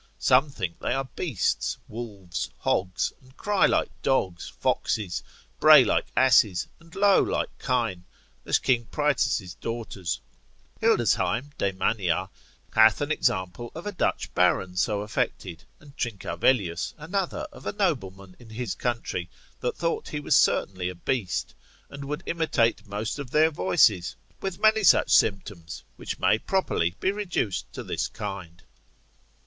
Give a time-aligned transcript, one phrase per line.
[0.17, 5.21] Some think they are beasts, wolves, hogs, and cry like dogs, foxes,
[5.59, 8.03] bray like asses, and low like kine,
[8.43, 10.19] as King Praetus' daughters.
[10.81, 11.57] Hildesheim spicel.
[11.59, 11.71] 2.
[11.71, 12.29] de mania,
[12.73, 17.01] hath an example of a Dutch baron so affected, and Trincavelius lib.
[17.01, 17.07] 1.
[17.07, 17.13] consil.
[17.13, 17.15] 11.
[17.15, 19.29] another of a nobleman in his country,
[19.59, 21.53] that thought he was certainly a beast,
[21.91, 27.11] and would imitate most of their voices, with many such symptoms, which may properly be
[27.11, 28.63] reduced to this kind.